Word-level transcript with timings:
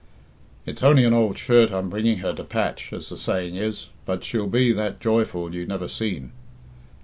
It's 0.65 0.81
only 0.81 1.05
an 1.05 1.13
ould 1.13 1.37
shirt 1.37 1.69
I'm 1.69 1.87
bringing 1.91 2.17
her 2.25 2.33
to 2.33 2.43
patch, 2.43 2.91
as 2.91 3.09
the 3.09 3.17
saying 3.19 3.55
is, 3.55 3.89
but 4.03 4.23
she'll 4.23 4.47
be 4.47 4.71
that 4.73 4.99
joyful 4.99 5.53
you 5.53 5.67
never 5.67 5.87
seen. 5.87 6.31